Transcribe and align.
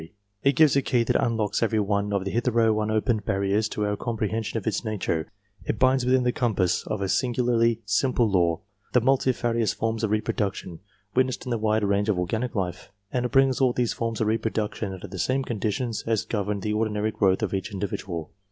| 0.25 0.43
It 0.43 0.55
gives 0.55 0.75
a 0.75 0.81
key 0.81 1.03
that 1.03 1.15
unlocks 1.23 1.61
every 1.61 1.79
one 1.79 2.11
of 2.11 2.25
the 2.25 2.31
hitherto! 2.31 2.81
unopened 2.81 3.23
barriers 3.23 3.69
to 3.69 3.85
our 3.85 3.95
comprehension 3.95 4.57
of 4.57 4.65
its 4.65 4.83
nature; 4.83 5.31
it 5.63 5.77
binds 5.77 6.03
within 6.07 6.23
the 6.23 6.31
compass 6.31 6.81
of 6.87 7.03
a 7.03 7.07
singularly 7.07 7.81
simple 7.85 8.27
law, 8.27 8.61
the 8.93 8.99
multifarious 9.01 9.73
forms 9.73 10.03
of 10.03 10.09
reproduction, 10.09 10.79
witnessed 11.13 11.45
in 11.45 11.51
the 11.51 11.59
wide 11.59 11.83
range 11.83 12.09
of 12.09 12.17
organic 12.17 12.55
life, 12.55 12.91
and 13.13 13.25
it 13.27 13.31
brings 13.31 13.61
all 13.61 13.73
these 13.73 13.93
forms 13.93 14.19
of 14.19 14.27
repro 14.27 14.51
\ 14.51 14.51
duction 14.55 14.91
under 14.91 15.05
the 15.07 15.19
same 15.19 15.43
conditions 15.43 16.03
as 16.07 16.25
govern 16.25 16.61
the 16.61 16.73
ordinary 16.73 17.11
growth 17.11 17.43
of 17.43 17.53
each 17.53 17.71
individual. 17.71 18.31